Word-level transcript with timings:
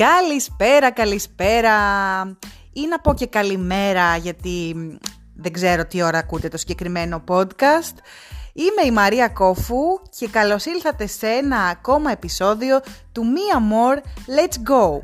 Καλησπέρα, 0.00 0.90
καλησπέρα. 0.90 1.72
Ή 2.72 2.86
να 2.88 2.98
πω 3.00 3.14
και 3.14 3.26
καλημέρα 3.26 4.16
γιατί 4.16 4.76
δεν 5.34 5.52
ξέρω 5.52 5.86
τι 5.86 6.02
ώρα 6.02 6.18
ακούτε 6.18 6.48
το 6.48 6.56
συγκεκριμένο 6.56 7.24
podcast. 7.28 7.96
Είμαι 8.52 8.86
η 8.86 8.90
Μαρία 8.90 9.28
Κόφου 9.28 9.76
και 10.18 10.28
καλώς 10.28 10.64
ήλθατε 10.64 11.06
σε 11.06 11.26
ένα 11.26 11.56
ακόμα 11.56 12.10
επεισόδιο 12.10 12.80
του 13.12 13.22
Mia 13.24 13.56
More 13.56 13.96
Let's 14.38 14.70
Go. 14.70 14.98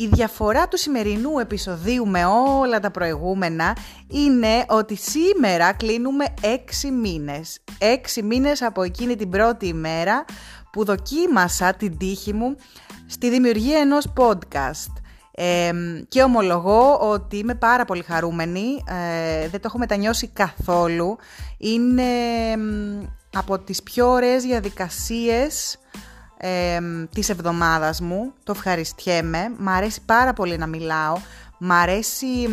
Η 0.00 0.06
διαφορά 0.06 0.68
του 0.68 0.78
σημερινού 0.78 1.38
επεισοδίου 1.38 2.06
με 2.06 2.24
όλα 2.58 2.80
τα 2.80 2.90
προηγούμενα 2.90 3.76
είναι 4.08 4.64
ότι 4.68 4.96
σήμερα 4.96 5.72
κλείνουμε 5.72 6.24
6 6.40 6.46
μήνες. 7.02 7.58
6 7.78 8.22
μήνες 8.22 8.62
από 8.62 8.82
εκείνη 8.82 9.16
την 9.16 9.30
πρώτη 9.30 9.66
ημέρα 9.66 10.24
που 10.72 10.84
δοκίμασα 10.84 11.74
την 11.74 11.98
τύχη 11.98 12.32
μου 12.32 12.56
στη 13.06 13.30
δημιουργία 13.30 13.78
ενός 13.78 14.12
podcast. 14.16 14.92
και 16.08 16.22
ομολογώ 16.22 16.98
ότι 16.98 17.36
είμαι 17.36 17.54
πάρα 17.54 17.84
πολύ 17.84 18.02
χαρούμενη, 18.02 18.84
ε, 18.88 19.48
δεν 19.48 19.60
το 19.60 19.64
έχω 19.64 19.78
μετανιώσει 19.78 20.26
καθόλου. 20.26 21.16
Είναι 21.58 22.04
από 23.36 23.58
τις 23.58 23.82
πιο 23.82 24.10
ωραίες 24.10 24.42
διαδικασίες 24.42 25.78
ε, 26.38 26.78
της 27.14 27.28
εβδομάδας 27.28 28.00
μου, 28.00 28.32
το 28.44 28.52
ευχαριστιέμαι, 28.56 29.52
μ' 29.58 29.68
αρέσει 29.68 30.00
πάρα 30.06 30.32
πολύ 30.32 30.58
να 30.58 30.66
μιλάω, 30.66 31.16
μ' 31.58 31.72
αρέσει 31.72 32.48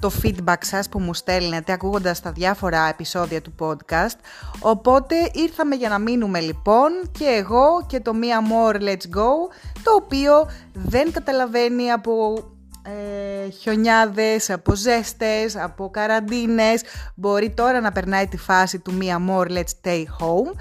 το 0.00 0.12
feedback 0.22 0.58
σας 0.60 0.88
που 0.88 0.98
μου 0.98 1.14
στέλνετε 1.14 1.72
ακούγοντας 1.72 2.20
τα 2.20 2.32
διάφορα 2.32 2.88
επεισόδια 2.88 3.42
του 3.42 3.54
podcast. 3.58 4.18
Οπότε 4.60 5.14
ήρθαμε 5.32 5.74
για 5.74 5.88
να 5.88 5.98
μείνουμε 5.98 6.40
λοιπόν 6.40 6.90
και 7.18 7.24
εγώ 7.24 7.86
και 7.86 8.00
το 8.00 8.12
Mia 8.14 8.52
More 8.52 8.80
Let's 8.80 9.16
Go, 9.18 9.32
το 9.82 9.92
οποίο 9.94 10.50
δεν 10.72 11.12
καταλαβαίνει 11.12 11.90
από 11.90 12.34
ε, 12.82 13.50
χιονιάδες, 13.50 14.50
από 14.50 14.74
ζέστες, 14.74 15.56
από 15.56 15.90
καραντίνες. 15.90 16.82
Μπορεί 17.14 17.50
τώρα 17.50 17.80
να 17.80 17.92
περνάει 17.92 18.26
τη 18.26 18.36
φάση 18.36 18.78
του 18.78 18.98
Mia 19.00 19.30
More 19.30 19.50
Let's 19.50 19.72
Stay 19.82 20.02
Home, 20.20 20.52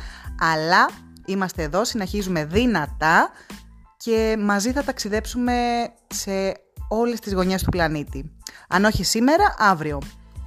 αλλά 0.53 0.89
είμαστε 1.25 1.63
εδώ, 1.63 1.85
συνεχίζουμε 1.85 2.45
δυνατά 2.45 3.29
και 3.97 4.37
μαζί 4.39 4.71
θα 4.71 4.83
ταξιδέψουμε 4.83 5.53
σε 6.07 6.53
όλες 6.87 7.19
τις 7.19 7.33
γωνιές 7.33 7.63
του 7.63 7.69
πλανήτη. 7.69 8.31
Αν 8.67 8.85
όχι 8.85 9.03
σήμερα, 9.03 9.55
αύριο. 9.57 9.99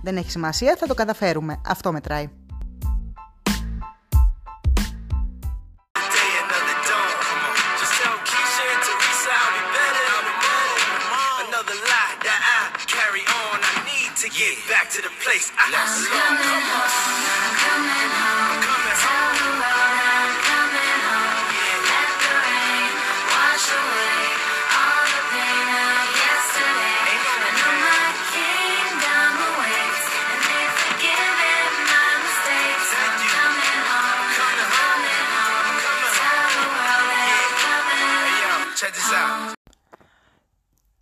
Δεν 0.02 0.16
έχει 0.16 0.30
σημασία, 0.30 0.77
θα 0.78 0.86
το 0.86 0.94
καταφέρουμε. 0.94 1.60
Αυτό 1.66 1.92
μετράει. 1.92 2.30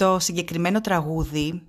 Το 0.04 0.18
συγκεκριμένο 0.18 0.80
τραγούδι 0.80 1.62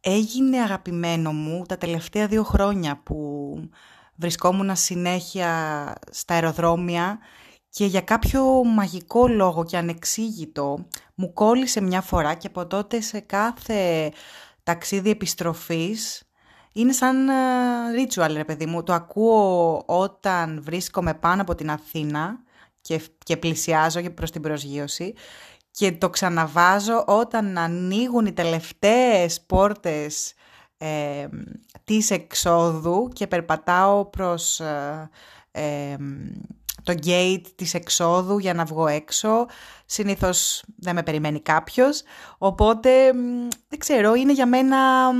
έγινε 0.00 0.58
αγαπημένο 0.60 1.32
μου 1.32 1.64
τα 1.68 1.78
τελευταία 1.78 2.26
δύο 2.26 2.42
χρόνια 2.42 3.00
που 3.02 3.16
βρισκόμουν 4.14 4.76
συνέχεια 4.76 5.48
στα 6.10 6.34
αεροδρόμια 6.34 7.18
και 7.70 7.84
για 7.84 8.00
κάποιο 8.00 8.64
μαγικό 8.64 9.28
λόγο 9.28 9.64
και 9.64 9.76
ανεξήγητο 9.76 10.86
μου 11.14 11.32
κόλλησε 11.32 11.80
μια 11.80 12.00
φορά 12.00 12.34
και 12.34 12.46
από 12.46 12.66
τότε 12.66 13.00
σε 13.00 13.20
κάθε 13.20 14.12
ταξίδι 14.62 15.10
επιστροφής 15.10 16.22
είναι 16.72 16.92
σαν 16.92 17.28
ε, 17.28 17.32
ritual 17.96 18.32
ρε 18.32 18.44
παιδί 18.44 18.66
μου. 18.66 18.82
Το 18.82 18.92
ακούω 18.92 19.82
όταν 19.86 20.62
βρίσκομαι 20.62 21.14
πάνω 21.14 21.42
από 21.42 21.54
την 21.54 21.70
Αθήνα 21.70 22.38
και, 22.80 23.00
και 23.24 23.36
πλησιάζω 23.36 24.10
προς 24.10 24.30
την 24.30 24.42
προσγείωση 24.42 25.14
και 25.70 25.92
το 25.92 26.10
ξαναβάζω 26.10 27.04
όταν 27.06 27.58
ανοίγουν 27.58 28.26
οι 28.26 28.32
τελευταίες 28.32 29.40
πόρτες 29.40 30.34
ε, 30.78 31.28
της 31.84 32.10
εξόδου 32.10 33.08
και 33.12 33.26
περπατάω 33.26 34.04
προς 34.04 34.60
ε, 35.50 35.96
το 36.82 36.94
gate 37.06 37.44
της 37.54 37.74
εξόδου 37.74 38.38
για 38.38 38.54
να 38.54 38.64
βγω 38.64 38.86
έξω. 38.86 39.46
Συνήθως 39.84 40.62
δεν 40.76 40.94
με 40.94 41.02
περιμένει 41.02 41.40
κάποιος, 41.40 42.02
οπότε 42.38 43.12
δεν 43.68 43.78
ξέρω, 43.78 44.14
είναι 44.14 44.32
για 44.32 44.46
μένα 44.46 45.10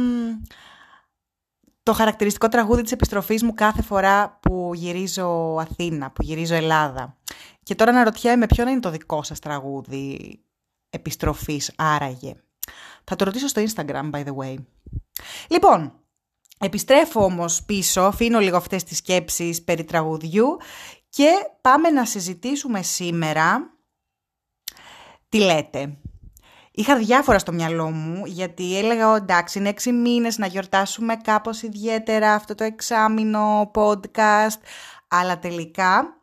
το 1.82 1.92
χαρακτηριστικό 1.92 2.48
τραγούδι 2.48 2.82
της 2.82 2.92
επιστροφής 2.92 3.42
μου 3.42 3.54
κάθε 3.54 3.82
φορά 3.82 4.38
που 4.40 4.70
γυρίζω 4.74 5.56
Αθήνα, 5.60 6.10
που 6.10 6.22
γυρίζω 6.22 6.54
Ελλάδα. 6.54 7.16
Και 7.62 7.74
τώρα 7.74 7.92
να 7.92 8.04
ρωτιέμαι 8.04 8.46
ποιο 8.46 8.68
είναι 8.68 8.80
το 8.80 8.90
δικό 8.90 9.22
σας 9.22 9.38
τραγούδι 9.38 10.40
επιστροφής 10.90 11.72
άραγε. 11.76 12.34
Θα 13.04 13.16
το 13.16 13.24
ρωτήσω 13.24 13.48
στο 13.48 13.62
Instagram, 13.62 14.10
by 14.10 14.24
the 14.24 14.34
way. 14.36 14.56
Λοιπόν, 15.48 15.92
επιστρέφω 16.60 17.24
όμως 17.24 17.62
πίσω, 17.62 18.00
αφήνω 18.00 18.38
λίγο 18.38 18.56
αυτές 18.56 18.84
τις 18.84 18.96
σκέψεις 18.96 19.62
περί 19.64 19.84
τραγουδιού 19.84 20.56
και 21.08 21.30
πάμε 21.60 21.90
να 21.90 22.04
συζητήσουμε 22.04 22.82
σήμερα 22.82 23.74
τι 25.28 25.38
λέτε. 25.38 25.98
Είχα 26.72 26.96
διάφορα 26.96 27.38
στο 27.38 27.52
μυαλό 27.52 27.90
μου, 27.90 28.26
γιατί 28.26 28.78
έλεγα, 28.78 29.16
εντάξει, 29.16 29.58
είναι 29.58 29.68
έξι 29.68 29.92
μήνες 29.92 30.38
να 30.38 30.46
γιορτάσουμε 30.46 31.16
κάπως 31.16 31.62
ιδιαίτερα 31.62 32.34
αυτό 32.34 32.54
το 32.54 32.64
εξάμεινο 32.64 33.70
podcast, 33.74 34.60
αλλά 35.08 35.38
τελικά 35.38 36.19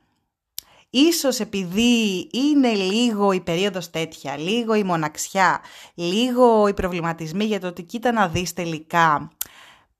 Ίσως 0.89 1.39
επειδή 1.39 2.29
είναι 2.33 2.73
λίγο 2.73 3.31
η 3.31 3.41
περίοδος 3.41 3.89
τέτοια, 3.89 4.37
λίγο 4.37 4.73
η 4.73 4.83
μοναξιά, 4.83 5.61
λίγο 5.93 6.67
οι 6.67 6.73
προβληματισμοί 6.73 7.43
για 7.43 7.59
το 7.59 7.67
ότι 7.67 7.83
κοίτα 7.83 8.11
να 8.11 8.27
δεις 8.27 8.53
τελικά 8.53 9.31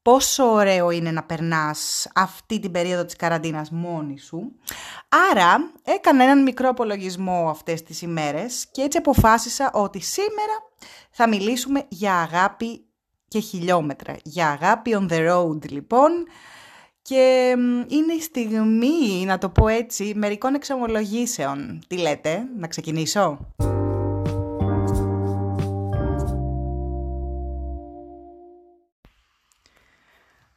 πόσο 0.02 0.44
ωραίο 0.44 0.92
είναι 0.92 1.12
να 1.12 1.24
περνάς 1.24 2.08
αυτή 2.16 2.60
την 2.60 2.72
περίοδο 2.72 3.06
της 3.06 3.16
καραντίνας 3.16 3.72
μόνη 3.72 4.20
σου. 4.20 4.52
Άρα 5.32 5.72
έκανα 5.84 6.24
έναν 6.24 6.44
μικρό 6.44 6.70
απολογισμό 6.70 7.50
αυτές 7.50 7.84
τις 7.84 8.02
ημέρες 8.02 8.68
και 8.72 8.82
έτσι 8.82 8.98
αποφάσισα 8.98 9.72
ότι 9.74 10.00
σήμερα 10.00 10.54
θα 11.12 11.28
μιλήσουμε 11.28 11.86
για 11.88 12.16
αγάπη 12.16 12.86
και 13.28 13.40
χιλιόμετρα. 13.40 14.16
Για 14.24 14.50
αγάπη 14.50 14.98
on 15.00 15.12
the 15.12 15.32
road 15.32 15.70
λοιπόν, 15.70 16.12
και 17.08 17.56
είναι 17.88 18.14
η 18.14 18.22
στιγμή, 18.22 19.26
να 19.26 19.38
το 19.38 19.50
πω 19.50 19.68
έτσι, 19.68 20.14
μερικών 20.16 20.54
εξομολογήσεων. 20.54 21.82
Τι 21.88 21.98
λέτε, 21.98 22.44
να 22.58 22.68
ξεκινήσω; 22.68 23.54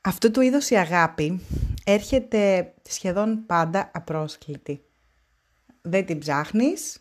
Αυτού 0.00 0.30
του 0.30 0.40
είδους 0.40 0.70
η 0.70 0.76
αγάπη 0.76 1.40
έρχεται 1.84 2.72
σχεδόν 2.88 3.46
πάντα 3.46 3.90
απρόσκλητη. 3.94 4.82
Δεν 5.82 6.06
την 6.06 6.18
ψάχνεις, 6.18 7.00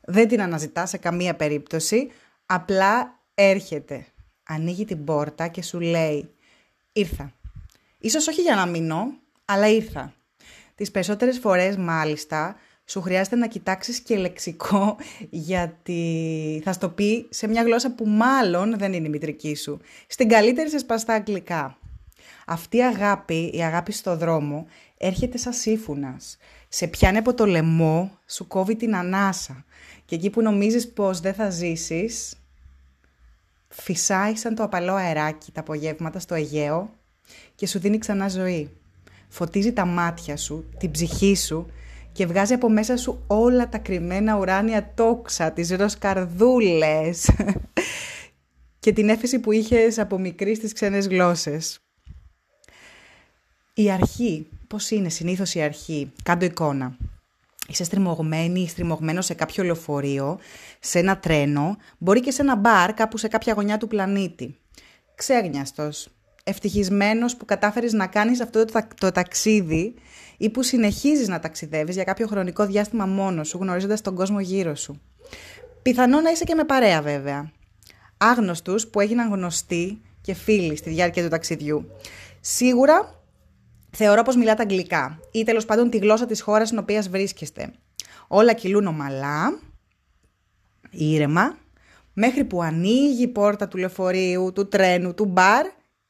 δεν 0.00 0.28
την 0.28 0.42
αναζητάς 0.42 0.90
σε 0.90 0.96
καμία 0.96 1.34
περίπτωση, 1.36 2.10
απλά 2.46 3.20
έρχεται. 3.34 4.06
Ανοίγει 4.42 4.84
την 4.84 5.04
πόρτα 5.04 5.48
και 5.48 5.62
σου 5.62 5.80
λέει 5.80 6.34
«Ήρθα». 6.92 7.34
Ίσως 7.98 8.26
όχι 8.28 8.42
για 8.42 8.54
να 8.54 8.66
μείνω, 8.66 9.12
αλλά 9.44 9.68
ήρθα. 9.68 10.14
Τις 10.74 10.90
περισσότερες 10.90 11.38
φορές 11.38 11.76
μάλιστα 11.76 12.56
σου 12.84 13.00
χρειάζεται 13.00 13.36
να 13.36 13.46
κοιτάξεις 13.46 14.00
και 14.00 14.16
λεξικό 14.16 14.96
γιατί 15.30 16.60
θα 16.64 16.72
στο 16.72 16.88
πει 16.88 17.26
σε 17.30 17.46
μια 17.46 17.62
γλώσσα 17.62 17.94
που 17.94 18.06
μάλλον 18.06 18.78
δεν 18.78 18.92
είναι 18.92 19.06
η 19.06 19.10
μητρική 19.10 19.54
σου. 19.54 19.80
Στην 20.06 20.28
καλύτερη 20.28 20.70
σε 20.70 20.78
σπαστά 20.78 21.14
αγγλικά. 21.14 21.78
Αυτή 22.46 22.76
η 22.76 22.84
αγάπη, 22.84 23.50
η 23.54 23.62
αγάπη 23.62 23.92
στο 23.92 24.16
δρόμο, 24.16 24.66
έρχεται 24.96 25.38
σαν 25.38 25.52
σύφουνας. 25.52 26.36
Σε 26.68 26.86
πιάνει 26.86 27.18
από 27.18 27.34
το 27.34 27.46
λαιμό, 27.46 28.18
σου 28.26 28.46
κόβει 28.46 28.76
την 28.76 28.96
ανάσα. 28.96 29.64
Και 30.04 30.14
εκεί 30.14 30.30
που 30.30 30.42
νομίζεις 30.42 30.88
πως 30.92 31.20
δεν 31.20 31.34
θα 31.34 31.50
ζήσεις, 31.50 32.34
φυσάει 33.68 34.36
σαν 34.36 34.54
το 34.54 34.62
απαλό 34.62 34.94
αεράκι 34.94 35.52
τα 35.52 35.60
απογεύματα 35.60 36.18
στο 36.18 36.34
Αιγαίο 36.34 36.90
και 37.56 37.66
σου 37.66 37.78
δίνει 37.78 37.98
ξανά 37.98 38.28
ζωή. 38.28 38.70
Φωτίζει 39.28 39.72
τα 39.72 39.84
μάτια 39.84 40.36
σου, 40.36 40.64
την 40.78 40.90
ψυχή 40.90 41.36
σου 41.36 41.66
και 42.12 42.26
βγάζει 42.26 42.52
από 42.52 42.70
μέσα 42.70 42.96
σου 42.96 43.24
όλα 43.26 43.68
τα 43.68 43.78
κρυμμένα 43.78 44.36
ουράνια 44.36 44.92
τόξα, 44.94 45.52
τις 45.52 45.70
ροσκαρδούλες 45.70 47.30
και 48.80 48.92
την 48.92 49.08
έφεση 49.08 49.38
που 49.38 49.52
είχες 49.52 49.98
από 49.98 50.18
μικρής 50.18 50.56
στις 50.56 50.72
ξένες 50.72 51.06
γλώσσες. 51.06 51.78
Η 53.74 53.90
αρχή, 53.90 54.48
πώς 54.66 54.90
είναι 54.90 55.08
συνήθως 55.08 55.54
η 55.54 55.62
αρχή, 55.62 56.12
κάτω 56.22 56.44
εικόνα. 56.44 56.96
Είσαι 57.68 57.84
στριμωγμένη 57.84 58.60
ή 58.60 58.68
στριμωγμένος 58.68 59.24
σε 59.24 59.34
κάποιο 59.34 59.64
λεωφορείο, 59.64 60.38
σε 60.80 60.98
ένα 60.98 61.18
τρένο, 61.18 61.76
μπορεί 61.98 62.20
και 62.20 62.30
σε 62.30 62.42
ένα 62.42 62.56
μπαρ 62.56 62.94
κάπου 62.94 63.16
σε 63.16 63.28
κάποια 63.28 63.52
γωνιά 63.52 63.78
του 63.78 63.86
πλανήτη. 63.86 64.56
Ξέγνιαστος, 65.14 66.08
ευτυχισμένος 66.48 67.36
που 67.36 67.44
κατάφερες 67.44 67.92
να 67.92 68.06
κάνεις 68.06 68.40
αυτό 68.40 68.64
το, 68.64 68.80
το 69.00 69.10
ταξίδι 69.10 69.94
ή 70.36 70.50
που 70.50 70.62
συνεχίζεις 70.62 71.28
να 71.28 71.38
ταξιδεύεις 71.38 71.94
για 71.94 72.04
κάποιο 72.04 72.26
χρονικό 72.26 72.66
διάστημα 72.66 73.06
μόνος 73.06 73.48
σου, 73.48 73.58
γνωρίζοντας 73.58 74.00
τον 74.00 74.14
κόσμο 74.14 74.40
γύρω 74.40 74.74
σου. 74.74 75.00
Πιθανό 75.82 76.20
να 76.20 76.30
είσαι 76.30 76.44
και 76.44 76.54
με 76.54 76.64
παρέα 76.64 77.02
βέβαια. 77.02 77.50
Άγνωστους 78.16 78.86
που 78.86 79.00
έγιναν 79.00 79.30
γνωστοί 79.30 80.00
και 80.20 80.34
φίλοι 80.34 80.76
στη 80.76 80.90
διάρκεια 80.90 81.22
του 81.22 81.28
ταξιδιού. 81.28 81.86
Σίγουρα 82.40 83.22
θεωρώ 83.90 84.22
πως 84.22 84.36
μιλάτε 84.36 84.62
αγγλικά 84.62 85.20
ή 85.30 85.44
τέλος 85.44 85.64
πάντων 85.64 85.90
τη 85.90 85.98
γλώσσα 85.98 86.26
της 86.26 86.40
χώρας 86.40 86.66
στην 86.66 86.78
οποία 86.78 87.02
βρίσκεστε. 87.10 87.72
Όλα 88.28 88.52
κυλούν 88.52 88.86
ομαλά, 88.86 89.58
ήρεμα, 90.90 91.58
μέχρι 92.12 92.44
που 92.44 92.62
ανοίγει 92.62 93.22
η 93.22 93.28
πόρτα 93.28 93.68
του 93.68 93.76
λεωφορείου, 93.76 94.52
του 94.54 94.68
τρένου, 94.68 95.14
του 95.14 95.24
μπαρ 95.24 95.66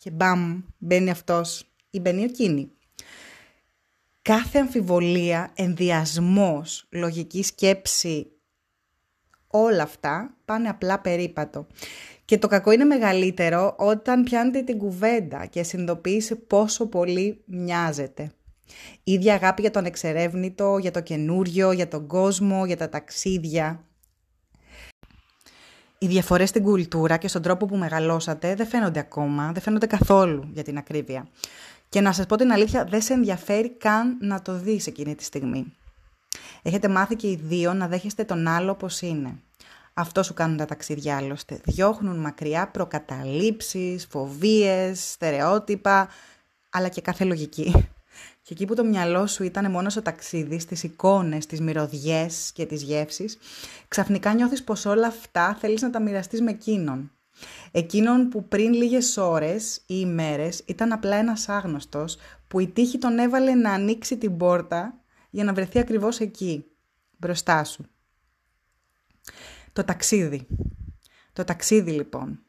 και 0.06 0.12
μπαμ, 0.12 0.60
μπαίνει 0.78 1.10
αυτός 1.10 1.64
ή 1.90 2.00
μπαίνει 2.00 2.22
εκείνη. 2.22 2.70
Κάθε 4.22 4.58
αμφιβολία, 4.58 5.52
ενδιασμός, 5.54 6.86
λογική 6.90 7.42
σκέψη, 7.42 8.26
όλα 9.46 9.82
αυτά 9.82 10.36
πάνε 10.44 10.68
απλά 10.68 11.00
περίπατο. 11.00 11.66
Και 12.24 12.38
το 12.38 12.46
κακό 12.46 12.70
είναι 12.70 12.84
μεγαλύτερο 12.84 13.74
όταν 13.78 14.22
πιάνετε 14.22 14.62
την 14.62 14.78
κουβέντα 14.78 15.46
και 15.46 15.62
συνειδητοποιήσει 15.62 16.36
πόσο 16.36 16.86
πολύ 16.86 17.42
μοιάζεται. 17.46 18.32
Ίδια 19.02 19.34
αγάπη 19.34 19.60
για 19.60 19.70
τον 19.70 19.84
εξερεύνητο, 19.84 20.78
για 20.78 20.90
το 20.90 21.00
καινούριο, 21.00 21.72
για 21.72 21.88
τον 21.88 22.06
κόσμο, 22.06 22.66
για 22.66 22.76
τα 22.76 22.88
ταξίδια. 22.88 23.84
Οι 26.06 26.08
διαφορές 26.08 26.48
στην 26.48 26.62
κουλτούρα 26.62 27.16
και 27.16 27.28
στον 27.28 27.42
τρόπο 27.42 27.66
που 27.66 27.76
μεγαλώσατε 27.76 28.54
δεν 28.54 28.66
φαίνονται 28.66 28.98
ακόμα, 28.98 29.52
δεν 29.52 29.62
φαίνονται 29.62 29.86
καθόλου 29.86 30.48
για 30.52 30.62
την 30.62 30.76
ακρίβεια. 30.78 31.28
Και 31.88 32.00
να 32.00 32.12
σας 32.12 32.26
πω 32.26 32.36
την 32.36 32.52
αλήθεια, 32.52 32.84
δεν 32.84 33.00
σε 33.02 33.12
ενδιαφέρει 33.12 33.70
καν 33.70 34.16
να 34.20 34.42
το 34.42 34.58
δεις 34.58 34.86
εκείνη 34.86 35.14
τη 35.14 35.24
στιγμή. 35.24 35.72
Έχετε 36.62 36.88
μάθει 36.88 37.16
και 37.16 37.26
οι 37.30 37.40
δύο 37.42 37.74
να 37.74 37.88
δέχεστε 37.88 38.24
τον 38.24 38.46
άλλο 38.46 38.70
όπως 38.70 39.00
είναι. 39.00 39.34
Αυτό 39.94 40.22
σου 40.22 40.34
κάνουν 40.34 40.56
τα 40.56 40.64
ταξίδια 40.64 41.16
άλλωστε. 41.16 41.60
Διώχνουν 41.64 42.16
μακριά 42.16 42.68
προκαταλήψεις, 42.68 44.06
φοβίες, 44.10 45.10
στερεότυπα, 45.10 46.08
αλλά 46.70 46.88
και 46.88 47.00
κάθε 47.00 47.24
λογική. 47.24 47.88
Και 48.46 48.52
εκεί 48.52 48.64
που 48.64 48.74
το 48.74 48.84
μυαλό 48.84 49.26
σου 49.26 49.44
ήταν 49.44 49.70
μόνος 49.70 49.92
στο 49.92 50.02
ταξίδι, 50.02 50.58
στις 50.58 50.82
εικόνες, 50.82 51.46
τις 51.46 51.60
μυρωδιές 51.60 52.50
και 52.52 52.66
τις 52.66 52.82
γεύσεις, 52.82 53.38
ξαφνικά 53.88 54.34
νιώθεις 54.34 54.64
πως 54.64 54.84
όλα 54.84 55.06
αυτά 55.06 55.54
θέλεις 55.54 55.82
να 55.82 55.90
τα 55.90 56.02
μοιραστείς 56.02 56.40
με 56.40 56.50
εκείνον. 56.50 57.12
Εκείνον 57.70 58.28
που 58.28 58.48
πριν 58.48 58.72
λίγες 58.72 59.16
ώρες 59.16 59.76
ή 59.76 59.82
ημέρες 59.86 60.62
ήταν 60.66 60.92
απλά 60.92 61.16
ένας 61.16 61.48
άγνωστος 61.48 62.16
που 62.48 62.60
η 62.60 62.66
τύχη 62.68 62.98
τον 62.98 63.18
έβαλε 63.18 63.54
να 63.54 63.72
ανοίξει 63.72 64.16
την 64.16 64.36
πόρτα 64.36 65.00
για 65.30 65.44
να 65.44 65.52
βρεθεί 65.52 65.78
ακριβώς 65.78 66.18
εκεί, 66.20 66.64
μπροστά 67.16 67.64
σου. 67.64 67.86
Το 69.72 69.84
ταξίδι. 69.84 70.46
Το 71.32 71.44
ταξίδι 71.44 71.90
λοιπόν. 71.90 72.40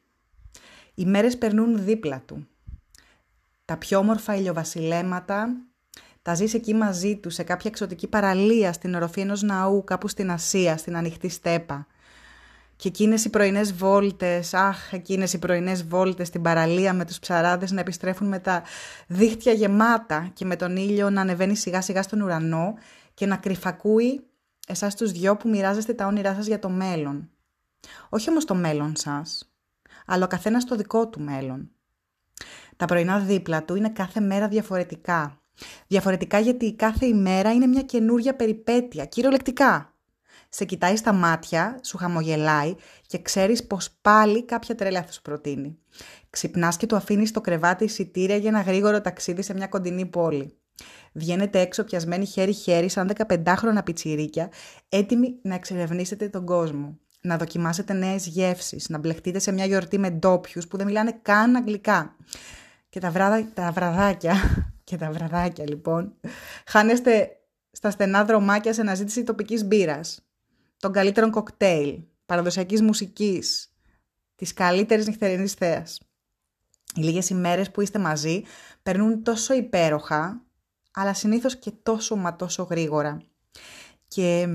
Οι 0.94 1.04
μέρες 1.04 1.38
περνούν 1.38 1.84
δίπλα 1.84 2.22
του. 2.26 2.48
Τα 3.64 3.76
πιο 3.76 3.98
όμορφα 3.98 4.34
ηλιοβασιλέματα 4.36 5.67
τα 6.28 6.34
ζεις 6.34 6.54
εκεί 6.54 6.74
μαζί 6.74 7.16
τους 7.16 7.34
σε 7.34 7.42
κάποια 7.42 7.70
εξωτική 7.70 8.06
παραλία 8.06 8.72
στην 8.72 8.94
οροφή 8.94 9.20
ενός 9.20 9.42
ναού 9.42 9.84
κάπου 9.84 10.08
στην 10.08 10.30
Ασία, 10.30 10.76
στην 10.76 10.96
ανοιχτή 10.96 11.28
στέπα. 11.28 11.86
Και 12.76 12.88
εκείνες 12.88 13.24
οι 13.24 13.30
πρωινές 13.30 13.74
βόλτες, 13.74 14.54
αχ, 14.54 14.92
εκείνες 14.92 15.32
οι 15.32 15.38
πρωινές 15.38 15.86
βόλτες 15.86 16.28
στην 16.28 16.42
παραλία 16.42 16.92
με 16.92 17.04
τους 17.04 17.18
ψαράδες 17.18 17.70
να 17.70 17.80
επιστρέφουν 17.80 18.28
με 18.28 18.38
τα 18.38 18.62
δίχτυα 19.06 19.52
γεμάτα 19.52 20.30
και 20.32 20.44
με 20.44 20.56
τον 20.56 20.76
ήλιο 20.76 21.10
να 21.10 21.20
ανεβαίνει 21.20 21.56
σιγά 21.56 21.80
σιγά 21.80 22.02
στον 22.02 22.20
ουρανό 22.20 22.74
και 23.14 23.26
να 23.26 23.36
κρυφακούει 23.36 24.26
εσάς 24.66 24.94
τους 24.94 25.12
δυο 25.12 25.36
που 25.36 25.48
μοιράζεστε 25.48 25.92
τα 25.92 26.06
όνειρά 26.06 26.34
σας 26.34 26.46
για 26.46 26.58
το 26.58 26.68
μέλλον. 26.68 27.30
Όχι 28.08 28.30
όμως 28.30 28.44
το 28.44 28.54
μέλλον 28.54 28.96
σας, 28.96 29.52
αλλά 30.06 30.24
ο 30.24 30.28
καθένας 30.28 30.64
το 30.64 30.76
δικό 30.76 31.08
του 31.08 31.20
μέλλον. 31.20 31.70
Τα 32.76 32.86
πρωινά 32.86 33.18
δίπλα 33.18 33.64
του 33.64 33.74
είναι 33.74 33.90
κάθε 33.90 34.20
μέρα 34.20 34.48
διαφορετικά. 34.48 35.37
Διαφορετικά 35.86 36.38
γιατί 36.38 36.74
κάθε 36.74 37.06
ημέρα 37.06 37.52
είναι 37.52 37.66
μια 37.66 37.82
καινούρια 37.82 38.34
περιπέτεια, 38.34 39.04
κυριολεκτικά. 39.04 39.92
Σε 40.48 40.64
κοιτάει 40.64 40.96
στα 40.96 41.12
μάτια, 41.12 41.80
σου 41.82 41.96
χαμογελάει 41.96 42.74
και 43.06 43.22
ξέρεις 43.22 43.66
πως 43.66 43.90
πάλι 44.02 44.44
κάποια 44.44 44.74
τρέλα 44.74 45.02
θα 45.02 45.12
σου 45.12 45.22
προτείνει. 45.22 45.78
Ξυπνάς 46.30 46.76
και 46.76 46.86
του 46.86 46.96
αφήνεις 46.96 47.30
το 47.30 47.40
κρεβάτι 47.40 47.84
εισιτήρια 47.84 48.36
για 48.36 48.48
ένα 48.48 48.60
γρήγορο 48.60 49.00
ταξίδι 49.00 49.42
σε 49.42 49.54
μια 49.54 49.66
κοντινή 49.66 50.06
πόλη. 50.06 50.52
Βγαίνετε 51.12 51.60
έξω 51.60 51.84
πιασμένοι 51.84 52.24
χέρι-χέρι 52.24 52.88
σαν 52.88 53.10
15χρονα 53.16 53.84
πιτσιρίκια, 53.84 54.50
έτοιμοι 54.88 55.38
να 55.42 55.54
εξερευνήσετε 55.54 56.28
τον 56.28 56.44
κόσμο. 56.44 56.98
Να 57.20 57.36
δοκιμάσετε 57.36 57.92
νέες 57.92 58.26
γεύσεις, 58.26 58.88
να 58.88 58.98
μπλεχτείτε 58.98 59.38
σε 59.38 59.52
μια 59.52 59.64
γιορτή 59.64 59.98
με 59.98 60.10
ντόπιους 60.10 60.68
που 60.68 60.76
δεν 60.76 60.86
μιλάνε 60.86 61.18
καν 61.22 61.56
αγγλικά. 61.56 62.16
Και 62.88 63.00
τα, 63.00 63.10
βράδα, 63.10 63.48
τα 63.54 63.72
βραδάκια, 63.72 64.34
και 64.88 64.96
τα 64.96 65.10
βραδάκια 65.10 65.64
λοιπόν, 65.68 66.14
χάνεστε 66.66 67.30
στα 67.70 67.90
στενά 67.90 68.24
δρομάκια 68.24 68.72
σε 68.72 68.80
αναζήτηση 68.80 69.22
τοπικής 69.22 69.64
μπύρας, 69.64 70.20
των 70.76 70.92
καλύτερων 70.92 71.30
κοκτέιλ, 71.30 72.00
παραδοσιακής 72.26 72.82
μουσικής, 72.82 73.72
της 74.34 74.54
καλύτερης 74.54 75.06
νυχτερινής 75.06 75.52
θέας. 75.52 76.00
Οι 76.94 77.00
λίγες 77.00 77.30
ημέρες 77.30 77.70
που 77.70 77.80
είστε 77.80 77.98
μαζί 77.98 78.42
περνούν 78.82 79.22
τόσο 79.22 79.54
υπέροχα 79.54 80.42
αλλά 80.90 81.14
συνήθως 81.14 81.56
και 81.56 81.70
τόσο 81.82 82.16
μα 82.16 82.36
τόσο 82.36 82.62
γρήγορα. 82.62 83.22
Και 84.08 84.48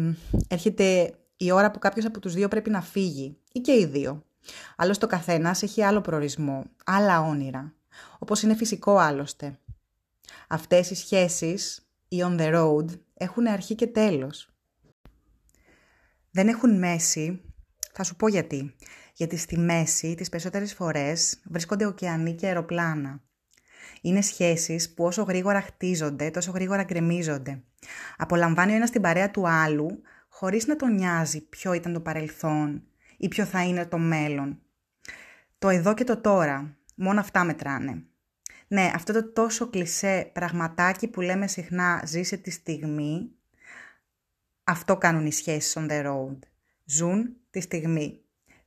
έρχεται 0.47 1.17
η 1.37 1.51
ώρα 1.51 1.71
που 1.71 1.79
κάποιος 1.79 2.05
από 2.05 2.19
τους 2.19 2.33
δύο 2.33 2.47
πρέπει 2.47 2.69
να 2.69 2.81
φύγει, 2.81 3.37
ή 3.51 3.59
και 3.59 3.71
οι 3.71 3.85
δύο. 3.85 4.23
Άλλωστε 4.75 5.05
ο 5.05 5.07
καθένας 5.07 5.63
έχει 5.63 5.83
άλλο 5.83 6.01
προορισμό, 6.01 6.63
άλλα 6.85 7.21
όνειρα, 7.21 7.73
όπως 8.19 8.41
είναι 8.41 8.55
φυσικό 8.55 8.97
άλλωστε. 8.97 9.57
Αυτές 10.53 10.89
οι 10.89 10.95
σχέσεις, 10.95 11.89
οι 12.07 12.17
on 12.23 12.39
the 12.39 12.53
road, 12.55 12.85
έχουν 13.13 13.47
αρχή 13.47 13.75
και 13.75 13.87
τέλος. 13.87 14.55
Δεν 16.31 16.47
έχουν 16.47 16.77
μέση, 16.77 17.41
θα 17.93 18.03
σου 18.03 18.15
πω 18.15 18.27
γιατί. 18.27 18.75
Γιατί 19.13 19.37
στη 19.37 19.57
μέση 19.57 20.15
τις 20.15 20.29
περισσότερες 20.29 20.73
φορές 20.73 21.41
βρίσκονται 21.45 21.85
ωκεανοί 21.85 22.35
και 22.35 22.45
αεροπλάνα. 22.45 23.21
Είναι 24.01 24.21
σχέσεις 24.21 24.93
που 24.93 25.03
όσο 25.03 25.23
γρήγορα 25.23 25.61
χτίζονται, 25.61 26.29
τόσο 26.29 26.51
γρήγορα 26.51 26.83
γκρεμίζονται. 26.83 27.63
Απολαμβάνει 28.17 28.71
ο 28.71 28.75
ένας 28.75 28.89
την 28.89 29.01
παρέα 29.01 29.31
του 29.31 29.47
άλλου, 29.47 30.01
χωρίς 30.29 30.67
να 30.67 30.75
τον 30.75 30.93
νοιάζει 30.93 31.41
ποιο 31.41 31.73
ήταν 31.73 31.93
το 31.93 31.99
παρελθόν 31.99 32.83
ή 33.17 33.27
ποιο 33.27 33.45
θα 33.45 33.63
είναι 33.63 33.85
το 33.85 33.97
μέλλον. 33.97 34.61
Το 35.59 35.69
εδώ 35.69 35.93
και 35.93 36.03
το 36.03 36.17
τώρα, 36.17 36.77
μόνο 36.95 37.19
αυτά 37.19 37.43
μετράνε. 37.43 38.07
Ναι, 38.73 38.91
αυτό 38.95 39.13
το 39.13 39.31
τόσο 39.31 39.69
κλισέ 39.69 40.29
πραγματάκι 40.33 41.07
που 41.07 41.21
λέμε 41.21 41.47
συχνά 41.47 42.03
«ζήσε 42.05 42.37
τη 42.37 42.51
στιγμή», 42.51 43.31
αυτό 44.63 44.97
κάνουν 44.97 45.25
οι 45.25 45.31
σχέσεις 45.31 45.77
on 45.77 45.89
the 45.89 46.05
road. 46.05 46.37
Ζουν 46.85 47.35
τη 47.49 47.61
στιγμή, 47.61 48.21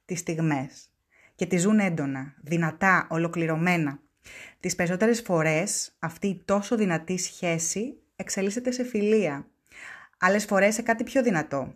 τις 0.04 0.18
στιγμές. 0.18 0.90
Και 1.34 1.46
τη 1.46 1.58
ζουν 1.58 1.78
έντονα, 1.78 2.34
δυνατά, 2.42 3.06
ολοκληρωμένα. 3.10 4.00
Τις 4.60 4.74
περισσότερες 4.74 5.20
φορές 5.20 5.96
αυτή 5.98 6.26
η 6.26 6.42
τόσο 6.44 6.76
δυνατή 6.76 7.18
σχέση 7.18 7.98
εξελίσσεται 8.16 8.70
σε 8.70 8.84
φιλία. 8.84 9.46
Άλλες 10.18 10.44
φορές 10.44 10.74
σε 10.74 10.82
κάτι 10.82 11.04
πιο 11.04 11.22
δυνατό. 11.22 11.74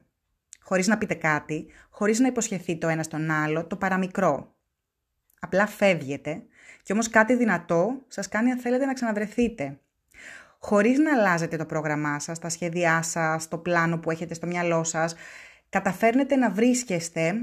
Χωρίς 0.62 0.86
να 0.86 0.98
πείτε 0.98 1.14
κάτι, 1.14 1.66
χωρίς 1.90 2.18
να 2.18 2.26
υποσχεθεί 2.26 2.78
το 2.78 2.88
ένα 2.88 3.02
στον 3.02 3.30
άλλο, 3.30 3.66
το 3.66 3.76
παραμικρό. 3.76 4.54
Απλά 5.40 5.66
φεύγετε 5.66 6.42
και 6.82 6.92
όμως 6.92 7.08
κάτι 7.08 7.34
δυνατό 7.34 8.04
σας 8.08 8.28
κάνει 8.28 8.50
αν 8.50 8.58
θέλετε 8.58 8.84
να 8.84 8.92
ξαναβρεθείτε. 8.92 9.78
Χωρίς 10.58 10.98
να 10.98 11.12
αλλάζετε 11.12 11.56
το 11.56 11.66
πρόγραμμά 11.66 12.18
σας, 12.18 12.38
τα 12.38 12.48
σχέδιά 12.48 13.02
σας, 13.02 13.48
το 13.48 13.58
πλάνο 13.58 13.98
που 13.98 14.10
έχετε 14.10 14.34
στο 14.34 14.46
μυαλό 14.46 14.84
σας, 14.84 15.14
καταφέρνετε 15.68 16.36
να 16.36 16.50
βρίσκεστε 16.50 17.34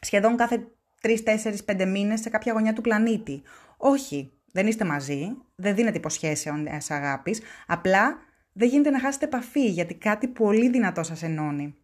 σχεδόν 0.00 0.36
κάθε 0.36 0.68
3, 1.00 1.22
4, 1.22 1.64
5 1.64 1.86
μήνες 1.86 2.20
σε 2.20 2.30
κάποια 2.30 2.52
γωνιά 2.52 2.72
του 2.72 2.80
πλανήτη. 2.80 3.42
Όχι, 3.76 4.32
δεν 4.52 4.66
είστε 4.66 4.84
μαζί, 4.84 5.36
δεν 5.54 5.74
δίνετε 5.74 5.96
υποσχέσει 5.96 6.50
αγάπης, 6.88 7.40
απλά 7.66 8.18
δεν 8.52 8.68
γίνεται 8.68 8.90
να 8.90 9.00
χάσετε 9.00 9.24
επαφή 9.24 9.66
γιατί 9.66 9.94
κάτι 9.94 10.28
πολύ 10.28 10.68
δυνατό 10.68 11.02
σας 11.02 11.22
ενώνει. 11.22 11.74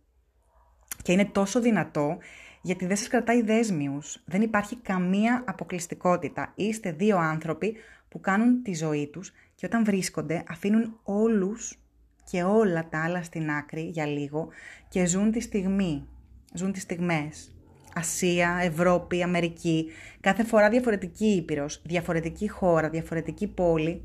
Και 1.03 1.13
είναι 1.13 1.25
τόσο 1.25 1.61
δυνατό 1.61 2.19
γιατί 2.63 2.87
δεν 2.87 2.97
σας 2.97 3.09
κρατάει 3.09 3.43
δέσμιους. 3.43 4.23
Δεν 4.25 4.43
υπάρχει 4.43 4.77
καμία 4.77 5.45
αποκλειστικότητα. 5.47 6.53
Είστε 6.55 6.93
δύο 6.93 7.19
άνθρωποι 7.19 7.77
που 8.09 8.21
κάνουν 8.21 8.63
τη 8.63 8.75
ζωή 8.75 9.07
τους 9.07 9.33
και 9.55 9.67
όταν 9.67 9.85
βρίσκονται 9.85 10.45
αφήνουν 10.49 11.01
όλους 11.03 11.79
και 12.31 12.43
όλα 12.43 12.89
τα 12.89 13.05
άλλα 13.05 13.23
στην 13.23 13.51
άκρη 13.51 13.83
για 13.83 14.07
λίγο 14.07 14.49
και 14.89 15.07
ζουν 15.07 15.31
τη 15.31 15.41
στιγμή. 15.41 16.07
Ζουν 16.55 16.73
τις 16.73 16.83
στιγμές. 16.83 17.55
Ασία, 17.95 18.59
Ευρώπη, 18.63 19.23
Αμερική, 19.23 19.87
κάθε 20.21 20.45
φορά 20.45 20.69
διαφορετική 20.69 21.27
ήπειρος, 21.27 21.83
διαφορετική 21.85 22.49
χώρα, 22.49 22.89
διαφορετική 22.89 23.47
πόλη, 23.47 24.03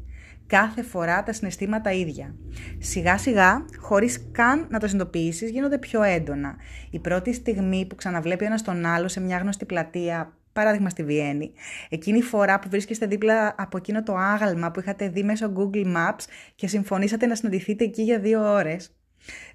κάθε 0.47 0.83
φορά 0.83 1.23
τα 1.23 1.33
συναισθήματα 1.33 1.91
ίδια. 1.91 2.35
Σιγά 2.79 3.17
σιγά, 3.17 3.65
χωρίς 3.79 4.29
καν 4.31 4.67
να 4.69 4.79
το 4.79 4.87
συνειδητοποιήσεις, 4.87 5.49
γίνονται 5.49 5.77
πιο 5.77 6.03
έντονα. 6.03 6.55
Η 6.89 6.99
πρώτη 6.99 7.33
στιγμή 7.33 7.85
που 7.85 7.95
ξαναβλέπει 7.95 8.43
ο 8.43 8.47
ένας 8.47 8.61
τον 8.61 8.85
άλλο 8.85 9.07
σε 9.07 9.19
μια 9.19 9.37
γνωστή 9.37 9.65
πλατεία, 9.65 10.37
παράδειγμα 10.53 10.89
στη 10.89 11.03
Βιέννη, 11.03 11.51
εκείνη 11.89 12.17
η 12.17 12.21
φορά 12.21 12.59
που 12.59 12.69
βρίσκεστε 12.69 13.05
δίπλα 13.05 13.55
από 13.57 13.77
εκείνο 13.77 14.03
το 14.03 14.15
άγαλμα 14.15 14.71
που 14.71 14.79
είχατε 14.79 15.09
δει 15.09 15.23
μέσω 15.23 15.53
Google 15.57 15.85
Maps 15.85 16.25
και 16.55 16.67
συμφωνήσατε 16.67 17.25
να 17.25 17.35
συναντηθείτε 17.35 17.83
εκεί 17.83 18.01
για 18.01 18.19
δύο 18.19 18.53
ώρες, 18.53 18.95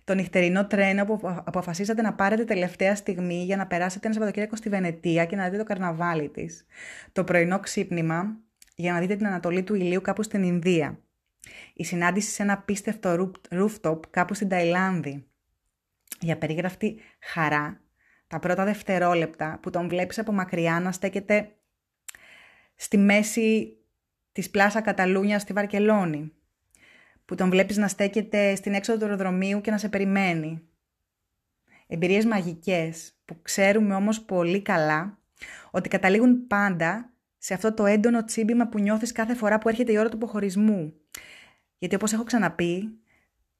το 0.04 0.14
νυχτερινό 0.14 0.66
τρένο 0.66 1.04
που 1.04 1.20
αποφασίσατε 1.44 2.02
να 2.02 2.12
πάρετε 2.12 2.44
τελευταία 2.44 2.94
στιγμή 2.94 3.44
για 3.44 3.56
να 3.56 3.66
περάσετε 3.66 4.06
ένα 4.06 4.14
Σαββατοκύριακο 4.14 4.56
στη 4.56 4.68
Βενετία 4.68 5.24
και 5.24 5.36
να 5.36 5.44
δείτε 5.44 5.56
το 5.56 5.64
καρναβάλι 5.64 6.28
της. 6.28 6.66
Το 7.12 7.24
πρωινό 7.24 7.60
ξύπνημα 7.60 8.36
για 8.80 8.92
να 8.92 9.00
δείτε 9.00 9.16
την 9.16 9.26
Ανατολή 9.26 9.62
του 9.62 9.74
ηλίου 9.74 10.00
κάπου 10.00 10.22
στην 10.22 10.42
Ινδία. 10.42 11.00
Η 11.74 11.84
συνάντηση 11.84 12.30
σε 12.30 12.42
ένα 12.42 12.58
πίστευτο 12.58 13.32
rooftop 13.50 14.00
κάπου 14.10 14.34
στην 14.34 14.48
Ταϊλάνδη. 14.48 15.24
Για 16.20 16.38
περίγραφτη 16.38 17.00
χαρά, 17.20 17.80
τα 18.26 18.38
πρώτα 18.38 18.64
δευτερόλεπτα 18.64 19.58
που 19.62 19.70
τον 19.70 19.88
βλέπεις 19.88 20.18
από 20.18 20.32
μακριά 20.32 20.80
να 20.80 20.92
στέκεται 20.92 21.54
στη 22.74 22.96
μέση 22.98 23.76
της 24.32 24.50
πλάσα 24.50 24.80
Καταλούνια 24.80 25.38
στη 25.38 25.52
Βαρκελόνη 25.52 26.32
που 27.24 27.34
τον 27.34 27.50
βλέπεις 27.50 27.76
να 27.76 27.88
στέκεται 27.88 28.54
στην 28.54 28.74
έξοδο 28.74 28.98
του 28.98 29.04
αεροδρομίου 29.04 29.60
και 29.60 29.70
να 29.70 29.78
σε 29.78 29.88
περιμένει. 29.88 30.62
Εμπειρίες 31.86 32.24
μαγικές 32.24 33.12
που 33.24 33.42
ξέρουμε 33.42 33.94
όμως 33.94 34.20
πολύ 34.20 34.62
καλά 34.62 35.18
ότι 35.70 35.88
καταλήγουν 35.88 36.46
πάντα 36.46 37.12
σε 37.42 37.54
αυτό 37.54 37.74
το 37.74 37.86
έντονο 37.86 38.24
τσίμπημα 38.24 38.68
που 38.68 38.78
νιώθεις 38.78 39.12
κάθε 39.12 39.34
φορά 39.34 39.58
που 39.58 39.68
έρχεται 39.68 39.92
η 39.92 39.98
ώρα 39.98 40.08
του 40.08 40.16
αποχωρισμού. 40.16 40.94
Γιατί 41.78 41.94
όπως 41.94 42.12
έχω 42.12 42.24
ξαναπεί, 42.24 42.98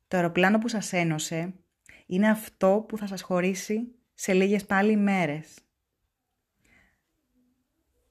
το 0.08 0.16
αεροπλάνο 0.16 0.58
που 0.58 0.68
σας 0.68 0.92
ένωσε 0.92 1.54
είναι 2.06 2.28
αυτό 2.28 2.84
που 2.88 2.96
θα 2.96 3.06
σας 3.06 3.22
χωρίσει 3.22 3.94
σε 4.14 4.32
λίγες 4.32 4.64
πάλι 4.64 4.92
ημέρες. 4.92 5.46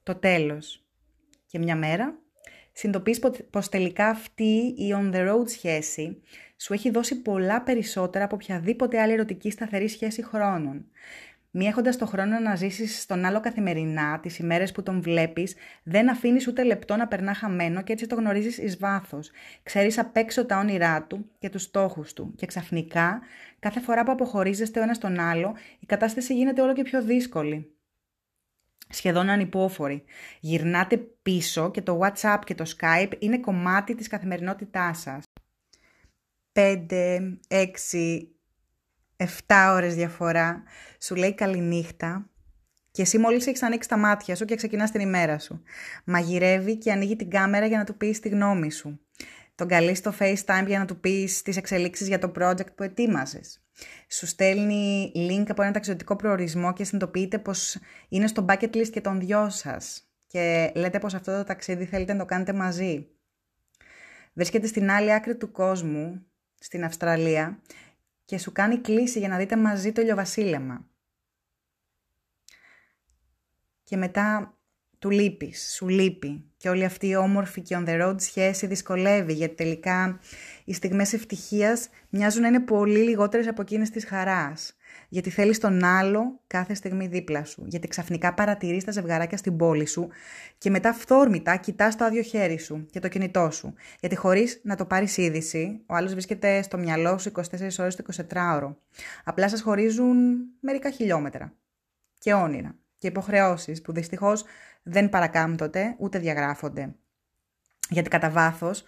Το 0.04 0.16
τέλος. 0.16 0.84
Και 1.46 1.60
μια 1.60 1.76
μέρα 1.76 2.20
συνειδητοποιείς 2.72 3.20
πως 3.50 3.70
τελικά 3.70 4.08
αυτή 4.08 4.74
η 4.78 4.94
on 4.96 5.14
the 5.14 5.30
road 5.30 5.50
σχέση 5.50 6.22
σου 6.58 6.74
έχει 6.74 6.90
δώσει 6.90 7.22
πολλά 7.22 7.62
περισσότερα 7.62 8.26
από 8.26 8.36
οποιαδήποτε 8.36 9.02
άλλη 9.02 9.14
ερωτική 9.14 9.52
σταθερή 9.52 9.88
σχέση 9.88 10.24
χρόνων. 10.24 10.86
Μη 11.52 11.66
έχοντας 11.66 11.98
το 11.98 12.06
χρόνο 12.06 12.40
να 12.40 12.56
ζήσεις 12.56 13.02
στον 13.02 13.26
άλλο 13.26 13.40
καθημερινά, 13.40 14.20
τις 14.20 14.40
ημέρες 14.40 14.72
που 14.72 14.84
τον 14.84 15.02
βλέπεις, 15.02 15.56
δεν 15.84 16.10
αφήνεις 16.10 16.48
ούτε 16.48 16.64
λεπτό 16.64 16.96
να 16.96 17.08
περνά 17.08 17.34
χαμένο 17.34 17.82
και 17.82 17.94
έτσι 17.94 18.08
το 18.08 18.16
γνωρίζεις 18.16 18.58
εις 18.58 18.78
βάθος. 18.78 19.32
Ξέρεις 19.64 19.98
απ' 19.98 20.18
έξω 20.18 20.46
τα 20.46 20.58
όνειρά 20.58 21.04
του 21.04 21.30
και 21.40 21.50
τους 21.50 21.62
στόχους 21.62 22.14
του. 22.14 22.34
Και 22.36 22.46
ξαφνικά, 22.46 23.22
κάθε 23.60 23.80
φορά 23.80 24.04
που 24.04 24.12
αποχωρίζεστε 24.12 24.80
ο 24.80 24.84
ένας 24.84 24.98
τον 24.98 25.20
άλλο, 25.20 25.56
η 25.80 25.86
κατάσταση 25.86 26.34
γίνεται 26.36 26.62
όλο 26.62 26.74
και 26.74 26.84
πιο 26.84 27.04
δύσκολη 27.04 27.74
σχεδόν 28.90 29.30
ανυπόφοροι. 29.30 30.04
Γυρνάτε 30.40 30.98
πίσω 30.98 31.72
και 31.72 31.82
το 31.82 32.00
WhatsApp 32.02 32.40
και 32.46 32.56
το 32.56 32.66
Skype 32.78 33.12
είναι 33.20 33.40
κομμάτι 33.40 33.96
της 33.96 34.08
καθημερινότητάς 34.08 35.00
σας. 35.00 35.24
5, 36.52 37.40
6, 37.48 38.28
7 39.48 39.72
ώρες 39.72 39.96
διαφορά, 39.96 40.64
σου 41.00 41.16
λέει 41.16 41.36
καληνύχτα 41.36 42.30
και 42.92 43.02
εσύ 43.02 43.18
μόλις 43.18 43.48
έχεις 43.48 43.64
ανοίξει 43.64 43.90
τα 43.90 43.98
μάτια 43.98 44.36
σου 44.36 44.46
και 44.46 44.56
ξεκινάς 44.56 44.92
την 44.92 45.02
ημέρα 45.02 45.40
σου. 45.40 45.64
Μαγειρεύει 46.06 46.78
και 46.78 46.92
ανοίγει 46.92 47.16
την 47.16 47.30
κάμερα 47.30 47.66
για 47.66 47.78
να 47.78 47.84
του 47.84 47.98
πεις 47.98 48.20
τη 48.20 48.30
γνώμη 48.30 48.72
σου. 48.72 49.00
Τον 49.56 49.68
καλείς 49.68 49.98
στο 49.98 50.14
FaceTime 50.20 50.64
για 50.68 50.80
να 50.80 50.86
του 50.86 51.00
πεις 51.00 51.42
τις 51.42 51.58
εξελίξεις 51.58 52.08
για 52.08 52.20
το 52.20 52.32
project 52.40 52.76
που 52.76 52.84
ετοίμασες 52.84 53.64
σου 54.10 54.26
στέλνει 54.28 55.12
link 55.16 55.46
από 55.48 55.62
ένα 55.62 55.72
ταξιδιωτικό 55.72 56.16
προορισμό 56.16 56.74
και 56.74 56.84
συνειδητοποιείτε 56.84 57.40
πως 57.40 57.78
είναι 58.10 58.28
στο 58.28 58.46
bucket 58.50 58.76
list 58.76 58.90
και 58.90 59.02
των 59.02 59.20
δυο 59.20 59.50
σας 59.50 60.10
και 60.28 60.72
λέτε 60.76 61.00
πως 61.00 61.14
αυτό 61.14 61.38
το 61.38 61.44
ταξίδι 61.44 61.86
θέλετε 61.86 62.14
να 62.14 62.20
το 62.20 62.26
κάνετε 62.26 62.54
μαζί. 62.54 63.08
Βρίσκεται 64.34 64.68
στην 64.68 64.90
άλλη 64.92 65.14
άκρη 65.14 65.38
του 65.38 65.52
κόσμου, 65.52 66.26
στην 66.60 66.84
Αυστραλία, 66.84 67.60
και 68.30 68.38
σου 68.38 68.52
κάνει 68.52 68.78
κλίση 68.78 69.20
για 69.20 69.28
να 69.28 69.38
δείτε 69.38 69.56
μαζί 69.56 69.92
το 69.92 70.02
ηλιοβασίλεμα. 70.02 70.86
Και 73.84 73.98
μετά 73.98 74.58
του 75.00 75.10
λείπεις, 75.10 75.74
σου 75.74 75.88
λείπει. 75.88 76.52
Και 76.58 76.70
όλη 76.70 76.86
αυτή 76.86 77.08
η 77.08 77.16
όμορφη 77.16 77.62
και 77.62 77.78
on 77.80 77.90
the 77.90 78.02
road 78.02 78.22
σχέση 78.22 78.68
δυσκολεύει, 78.68 79.34
γιατί 79.34 79.56
τελικά 79.56 80.20
οι 80.66 80.74
στιγμές 80.74 81.14
ευτυχίας 81.14 81.90
μοιάζουν 82.10 82.42
να 82.42 82.48
είναι 82.48 82.60
πολύ 82.60 83.00
λιγότερες 83.00 83.48
από 83.48 83.62
εκείνες 83.62 83.90
της 83.90 84.06
χαράς. 84.06 84.76
Γιατί 85.10 85.30
θέλεις 85.30 85.60
τον 85.60 85.84
άλλο 85.84 86.40
κάθε 86.48 86.74
στιγμή 86.74 87.08
δίπλα 87.08 87.44
σου. 87.44 87.64
Γιατί 87.68 87.88
ξαφνικά 87.88 88.34
παρατηρείς 88.34 88.84
τα 88.84 88.92
ζευγαράκια 88.92 89.38
στην 89.38 89.58
πόλη 89.58 89.86
σου 89.86 90.10
και 90.58 90.70
μετά 90.70 90.94
φθόρμητα 90.94 91.56
κοιτάς 91.56 91.96
το 91.96 92.06
άδειο 92.06 92.22
χέρι 92.22 92.60
σου 92.60 92.86
και 92.92 93.00
το 93.00 93.08
κινητό 93.08 93.52
σου. 93.52 93.74
Γιατί 94.00 94.16
χωρίς 94.16 94.60
να 94.64 94.76
το 94.76 94.86
πάρεις 94.86 95.18
είδηση, 95.18 95.82
ο 95.86 95.96
άλλος 95.96 96.12
βρίσκεται 96.12 96.62
στο 96.62 96.78
μυαλό 96.78 97.18
σου 97.18 97.32
24 97.36 97.42
ώρες 97.80 97.96
το 97.96 98.04
24ωρο. 98.34 98.76
Απλά 99.24 99.50
σας 99.50 99.62
χωρίζουν 99.62 100.18
μερικά 100.60 100.90
χιλιόμετρα. 100.90 101.54
Και 102.18 102.34
όνειρα. 102.34 102.76
Και 102.98 103.08
υποχρεώσεις 103.08 103.82
που 103.82 103.94
δυστυχώς 103.94 104.44
δεν 104.84 105.10
παρακάμπτονται 105.10 105.96
ούτε 105.98 106.20
διαγράφονται. 106.20 106.96
Γιατί 107.90 108.10
κατά 108.10 108.30
βάθος, 108.30 108.84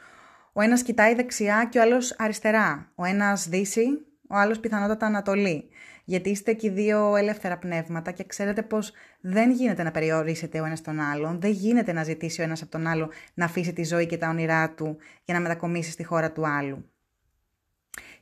ο 0.54 0.62
ένας 0.62 0.84
κοιτάει 0.84 1.16
δεξιά 1.16 1.68
και 1.72 1.80
ο 1.80 1.82
άλλος 1.82 2.16
αριστερά. 2.18 2.92
Ο 2.96 3.06
ένας 3.06 3.48
δύση, 3.48 3.86
ο 4.30 4.36
άλλος 4.36 4.60
πιθανότατα 4.60 5.06
ανατολή. 5.06 5.70
Γιατί 6.12 6.30
είστε 6.30 6.54
και 6.54 6.72
δύο 6.72 7.16
ελεύθερα 7.16 7.58
πνεύματα 7.58 8.12
και 8.12 8.24
ξέρετε 8.24 8.64
πως 8.64 8.92
δεν 9.22 9.52
γίνεται 9.52 9.84
να 9.84 9.92
περιορίσετε 9.92 10.62
ο 10.62 10.66
ένας 10.66 10.82
τον 10.82 11.00
άλλον, 11.00 11.42
δεν 11.42 11.52
γίνεται 11.52 11.94
να 11.94 12.04
ζητήσει 12.04 12.42
ο 12.42 12.44
ένας 12.44 12.62
από 12.62 12.72
τον 12.72 12.88
άλλο 12.88 13.10
να 13.34 13.46
αφήσει 13.46 13.74
τη 13.74 13.84
ζωή 13.84 14.06
και 14.06 14.18
τα 14.18 14.30
όνειρά 14.30 14.74
του 14.74 14.98
για 15.24 15.34
να 15.34 15.40
μετακομίσει 15.40 15.92
στη 15.92 16.04
χώρα 16.04 16.32
του 16.32 16.48
άλλου. 16.48 16.90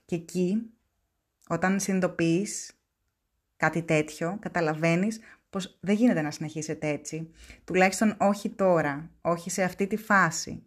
Και 0.06 0.16
εκεί, 0.16 0.70
όταν 1.48 1.80
συνειδητοποιείς 1.80 2.72
κάτι 3.58 3.82
τέτοιο, 3.82 4.38
καταλαβαίνεις 4.42 5.20
πως 5.50 5.78
δεν 5.82 5.96
γίνεται 5.96 6.22
να 6.22 6.32
συνεχίσετε 6.32 6.88
έτσι. 6.88 7.30
Τουλάχιστον 7.64 8.16
όχι 8.18 8.50
τώρα, 8.50 9.10
όχι 9.22 9.50
σε 9.50 9.64
αυτή 9.64 9.88
τη 9.88 9.98
φάση. 9.98 10.64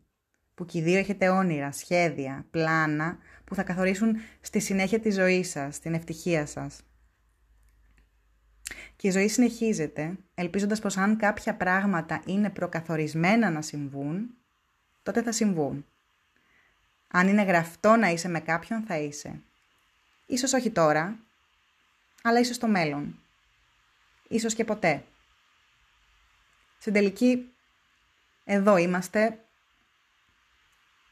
Που 0.55 0.65
και 0.65 0.79
οι 0.79 0.83
δύο 0.83 0.99
έχετε 0.99 1.29
όνειρα, 1.29 1.73
σχέδια, 1.73 2.47
πλάνα 2.51 3.19
που 3.45 3.55
θα 3.55 3.63
καθορίσουν 3.63 4.17
στη 4.41 4.61
συνέχεια 4.61 5.01
τη 5.01 5.11
ζωή 5.11 5.43
σας, 5.43 5.79
την 5.79 5.95
ευτυχία 5.95 6.47
σας. 6.47 6.83
Και 8.97 9.09
η 9.09 9.11
ζωή 9.11 9.29
συνεχίζεται, 9.29 10.15
ελπίζοντας 10.35 10.81
πως 10.81 10.97
αν 10.97 11.17
κάποια 11.17 11.55
πράγματα 11.55 12.23
είναι 12.27 12.51
προκαθορισμένα 12.51 13.51
να 13.51 13.63
συμβούν, 13.63 14.31
τότε 15.03 15.23
θα 15.23 15.33
συμβούν. 15.33 15.87
Αν 17.09 17.29
είναι 17.29 17.43
γραφτό 17.43 17.97
να 17.97 18.09
είσαι 18.09 18.29
με 18.29 18.41
κάποιον, 18.41 18.83
θα 18.83 18.99
είσαι. 18.99 19.41
Ίσως 20.27 20.53
όχι 20.53 20.71
τώρα, 20.71 21.17
αλλά 22.23 22.41
ίσως 22.41 22.57
στο 22.57 22.69
μέλλον 22.69 23.17
ίσως 24.33 24.55
και 24.55 24.65
ποτέ. 24.65 25.05
Στην 26.79 26.93
τελική, 26.93 27.53
εδώ 28.45 28.77
είμαστε 28.77 29.39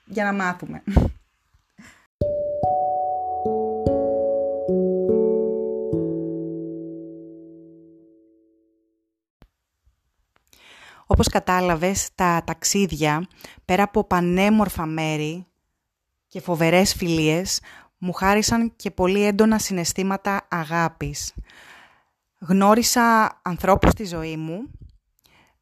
για 0.05 0.25
να 0.25 0.33
μάθουμε. 0.33 0.83
Όπως 11.21 11.33
κατάλαβες, 11.33 12.09
τα 12.15 12.43
ταξίδια, 12.47 13.29
πέρα 13.65 13.83
από 13.83 14.05
πανέμορφα 14.05 14.87
μέρη 14.87 15.47
και 16.29 16.41
φοβερές 16.41 16.95
φιλίες, 16.95 17.61
μου 17.99 18.12
χάρισαν 18.12 18.73
και 18.77 18.91
πολύ 18.91 19.25
έντονα 19.25 19.59
συναισθήματα 19.59 20.47
αγάπης. 20.50 21.35
Γνώρισα 22.39 23.39
ανθρώπους 23.43 23.91
στη 23.91 24.05
ζωή 24.05 24.37
μου 24.37 24.71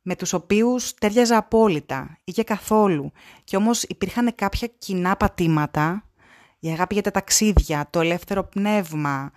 με 0.02 0.16
τους 0.16 0.32
οποίους 0.32 0.94
τέριαζα 0.94 1.36
απόλυτα 1.36 2.18
ή 2.24 2.32
και 2.32 2.44
καθόλου. 2.44 3.12
Και 3.44 3.56
όμως 3.56 3.82
υπήρχαν 3.82 4.34
κάποια 4.34 4.68
κοινά 4.78 5.16
πατήματα. 5.16 6.04
Η 6.58 6.68
αγάπη 6.68 6.94
για 6.94 7.02
τα 7.02 7.10
ταξίδια, 7.10 7.86
το 7.90 8.00
ελεύθερο 8.00 8.44
πνεύμα, 8.44 9.30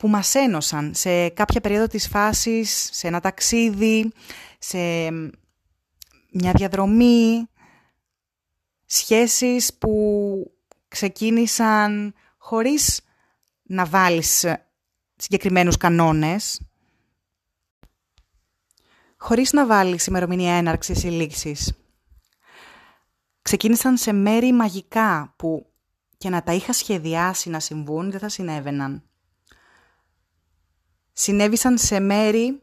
που 0.00 0.08
μας 0.08 0.34
ένωσαν 0.34 0.94
σε 0.94 1.28
κάποια 1.28 1.60
περίοδο 1.60 1.86
της 1.86 2.08
φάσης, 2.08 2.88
σε 2.92 3.06
ένα 3.06 3.20
ταξίδι, 3.20 4.12
σε 4.58 4.78
μια 6.32 6.52
διαδρομή, 6.54 7.48
σχέσεις 8.86 9.74
που 9.74 10.52
ξεκίνησαν 10.88 12.14
χωρίς 12.38 13.00
να 13.62 13.86
βάλεις 13.86 14.46
συγκεκριμένους 15.16 15.76
κανόνες, 15.76 16.60
χωρίς 19.16 19.52
να 19.52 19.66
βάλεις 19.66 20.06
ημερομηνία 20.06 20.54
έναρξης 20.54 21.02
ή 21.02 21.08
λήξης. 21.08 21.72
Ξεκίνησαν 23.42 23.96
σε 23.96 24.12
μέρη 24.12 24.52
μαγικά 24.52 25.34
που 25.36 25.72
και 26.16 26.28
να 26.28 26.42
τα 26.42 26.52
είχα 26.52 26.72
σχεδιάσει 26.72 27.50
να 27.50 27.60
συμβούν 27.60 28.10
δεν 28.10 28.20
θα 28.20 28.28
συνέβαιναν. 28.28 29.09
Συνέβησαν 31.12 31.78
σε 31.78 32.00
μέρη 32.00 32.62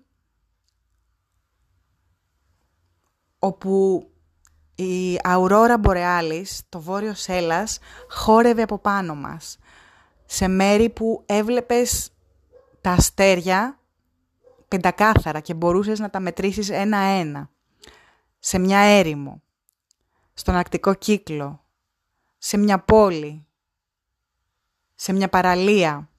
όπου 3.39 4.07
η 4.75 5.19
Αουρόρα 5.23 5.77
Μπορεάλης, 5.77 6.61
το 6.69 6.81
βόρειο 6.81 7.13
Σέλας, 7.13 7.79
χόρευε 8.09 8.61
από 8.61 8.79
πάνω 8.79 9.15
μας. 9.15 9.57
Σε 10.25 10.47
μέρη 10.47 10.89
που 10.89 11.23
έβλεπες 11.25 12.11
τα 12.81 12.91
αστέρια 12.91 13.79
πεντακάθαρα 14.67 15.39
και 15.39 15.53
μπορούσες 15.53 15.99
να 15.99 16.09
τα 16.09 16.19
μετρήσεις 16.19 16.69
ένα-ένα. 16.69 17.49
Σε 18.39 18.57
μια 18.57 18.79
έρημο, 18.79 19.41
στον 20.33 20.55
ακτικό 20.55 20.93
κύκλο, 20.93 21.65
σε 22.37 22.57
μια 22.57 22.79
πόλη, 22.79 23.45
σε 24.95 25.13
μια 25.13 25.29
παραλία. 25.29 26.09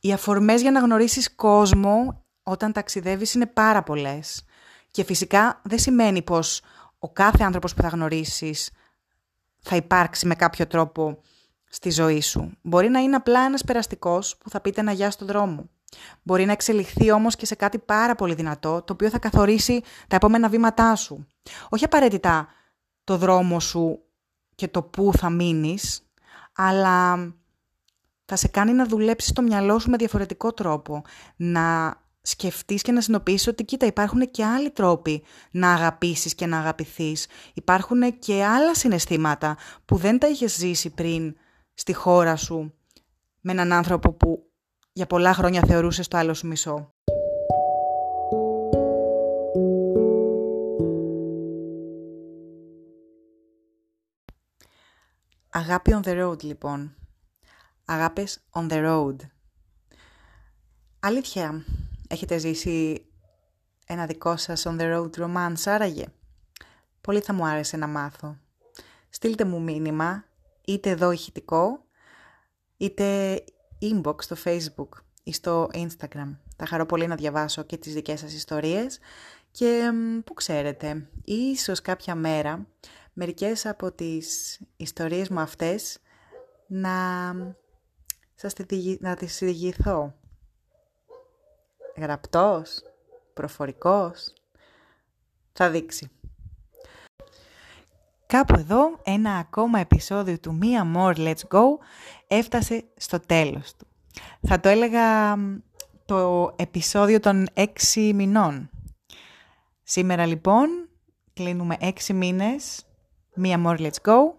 Οι 0.00 0.12
αφορμές 0.12 0.60
για 0.60 0.70
να 0.70 0.80
γνωρίσεις 0.80 1.34
κόσμο 1.34 2.24
όταν 2.42 2.72
ταξιδεύεις 2.72 3.34
είναι 3.34 3.46
πάρα 3.46 3.82
πολλές. 3.82 4.44
Και 4.90 5.04
φυσικά 5.04 5.60
δεν 5.64 5.78
σημαίνει 5.78 6.22
πως 6.22 6.62
ο 6.98 7.10
κάθε 7.10 7.44
άνθρωπος 7.44 7.74
που 7.74 7.82
θα 7.82 7.88
γνωρίσεις 7.88 8.70
θα 9.58 9.76
υπάρξει 9.76 10.26
με 10.26 10.34
κάποιο 10.34 10.66
τρόπο 10.66 11.20
στη 11.68 11.90
ζωή 11.90 12.20
σου. 12.20 12.56
Μπορεί 12.62 12.88
να 12.88 13.00
είναι 13.00 13.16
απλά 13.16 13.40
ένας 13.40 13.64
περαστικός 13.64 14.36
που 14.36 14.50
θα 14.50 14.60
πείτε 14.60 14.80
ένα 14.80 14.92
γεια 14.92 15.10
στον 15.10 15.26
δρόμο. 15.26 15.68
Μπορεί 16.22 16.44
να 16.44 16.52
εξελιχθεί 16.52 17.10
όμως 17.10 17.36
και 17.36 17.46
σε 17.46 17.54
κάτι 17.54 17.78
πάρα 17.78 18.14
πολύ 18.14 18.34
δυνατό, 18.34 18.82
το 18.82 18.92
οποίο 18.92 19.08
θα 19.10 19.18
καθορίσει 19.18 19.82
τα 20.08 20.16
επόμενα 20.16 20.48
βήματά 20.48 20.94
σου. 20.94 21.26
Όχι 21.68 21.84
απαραίτητα 21.84 22.48
το 23.04 23.16
δρόμο 23.16 23.60
σου 23.60 23.98
και 24.54 24.68
το 24.68 24.82
πού 24.82 25.10
θα 25.16 25.30
μείνεις, 25.30 26.10
αλλά 26.52 27.16
θα 28.30 28.36
σε 28.36 28.48
κάνει 28.48 28.72
να 28.72 28.86
δουλέψεις 28.86 29.32
το 29.32 29.42
μυαλό 29.42 29.78
σου 29.78 29.90
με 29.90 29.96
διαφορετικό 29.96 30.52
τρόπο, 30.52 31.02
να 31.36 31.96
σκεφτείς 32.22 32.82
και 32.82 32.92
να 32.92 33.00
συνοποιήσεις 33.00 33.46
ότι 33.46 33.64
κοίτα 33.64 33.86
υπάρχουν 33.86 34.30
και 34.30 34.44
άλλοι 34.44 34.70
τρόποι 34.70 35.22
να 35.50 35.72
αγαπήσεις 35.72 36.34
και 36.34 36.46
να 36.46 36.58
αγαπηθείς. 36.58 37.26
Υπάρχουν 37.54 38.18
και 38.18 38.44
άλλα 38.44 38.74
συναισθήματα 38.74 39.56
που 39.84 39.96
δεν 39.96 40.18
τα 40.18 40.28
είχες 40.28 40.56
ζήσει 40.56 40.90
πριν 40.90 41.36
στη 41.74 41.92
χώρα 41.92 42.36
σου 42.36 42.74
με 43.40 43.52
έναν 43.52 43.72
άνθρωπο 43.72 44.12
που 44.12 44.50
για 44.92 45.06
πολλά 45.06 45.34
χρόνια 45.34 45.62
θεωρούσες 45.66 46.08
το 46.08 46.16
άλλο 46.16 46.34
σου 46.34 46.46
μισό. 46.46 46.94
Αγάπη 55.50 55.92
on 55.94 56.08
the 56.08 56.24
road 56.24 56.42
λοιπόν. 56.42 56.92
Αγάπες 57.90 58.38
on 58.52 58.68
the 58.70 58.84
road. 58.84 59.16
Αλήθεια, 61.00 61.64
έχετε 62.08 62.38
ζήσει 62.38 63.06
ένα 63.86 64.06
δικό 64.06 64.36
σας 64.36 64.66
on 64.66 64.80
the 64.80 64.94
road 64.94 65.10
romance 65.10 65.62
άραγε; 65.64 66.06
Πολύ 67.00 67.20
θα 67.20 67.32
μου 67.32 67.46
άρεσε 67.46 67.76
να 67.76 67.86
μάθω. 67.86 68.36
Στείλτε 69.10 69.44
μου 69.44 69.62
μήνυμα, 69.62 70.24
είτε 70.64 70.90
εδώ 70.90 71.10
ηχητικό, 71.10 71.84
είτε 72.76 73.38
inbox 73.80 74.22
στο 74.22 74.36
facebook 74.44 74.88
ή 75.22 75.32
στο 75.32 75.68
instagram. 75.72 76.36
Θα 76.56 76.66
χαρώ 76.66 76.86
πολύ 76.86 77.06
να 77.06 77.14
διαβάσω 77.14 77.62
και 77.62 77.76
τις 77.76 77.94
δικές 77.94 78.20
σας 78.20 78.32
ιστορίες 78.32 78.98
και 79.50 79.90
που 80.24 80.34
ξέρετε, 80.34 81.08
ίσως 81.24 81.82
κάποια 81.82 82.14
μέρα 82.14 82.66
μερικές 83.12 83.66
από 83.66 83.92
τις 83.92 84.60
ιστορίες 84.76 85.28
μου 85.28 85.40
αυτές 85.40 85.98
να, 86.66 87.32
σας 88.40 88.52
να 89.00 89.16
τις 89.16 89.38
διηγηθώ. 89.38 90.14
Γραπτός, 91.96 92.82
προφορικός, 93.34 94.32
θα 95.52 95.70
δείξει. 95.70 96.10
Κάπου 98.26 98.58
εδώ 98.58 98.98
ένα 99.02 99.36
ακόμα 99.36 99.78
επεισόδιο 99.78 100.38
του 100.38 100.54
Μία 100.54 100.92
More 100.96 101.16
Let's 101.16 101.48
Go 101.48 101.62
έφτασε 102.26 102.84
στο 102.96 103.20
τέλος 103.20 103.74
του. 103.76 103.86
Θα 104.40 104.60
το 104.60 104.68
έλεγα 104.68 105.36
το 106.04 106.52
επεισόδιο 106.56 107.20
των 107.20 107.46
έξι 107.54 108.12
μηνών. 108.14 108.70
Σήμερα 109.82 110.26
λοιπόν 110.26 110.88
κλείνουμε 111.32 111.76
έξι 111.80 112.12
μήνες 112.12 112.86
Μία 113.34 113.62
More 113.66 113.78
Let's 113.78 114.00
Go 114.02 114.37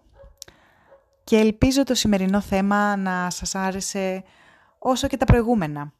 και 1.30 1.36
ελπίζω 1.36 1.82
το 1.84 1.94
σημερινό 1.94 2.40
θέμα 2.40 2.96
να 2.96 3.30
σας 3.30 3.54
άρεσε 3.54 4.22
όσο 4.78 5.06
και 5.06 5.16
τα 5.16 5.24
προηγούμενα. 5.24 5.92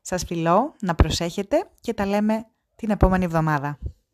Σας 0.00 0.24
φιλώ, 0.24 0.74
να 0.80 0.94
προσέχετε 0.94 1.70
και 1.80 1.94
τα 1.94 2.06
λέμε 2.06 2.46
την 2.76 2.90
επόμενη 2.90 3.24
εβδομάδα. 3.24 3.78